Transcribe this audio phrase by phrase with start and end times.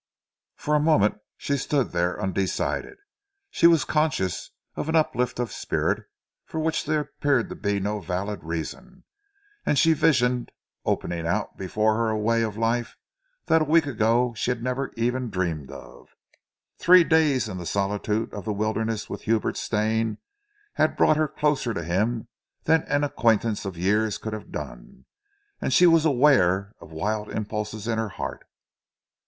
[0.55, 2.97] For a moment she stood there undecided.
[3.51, 6.05] She was conscious of an uplift of spirit
[6.43, 7.51] for which there appeared
[7.83, 9.03] no valid reason,
[9.63, 10.51] and she visioned
[10.85, 12.95] opening out before her a way of life
[13.45, 16.09] that a week ago she had never even dreamed of.
[16.79, 20.17] Three days in the solitude of the wilderness with Hubert Stane
[20.81, 22.27] had brought her closer to him
[22.63, 25.05] than an acquaintance of years could have done,
[25.61, 28.45] and she was aware of wild impulses in her heart.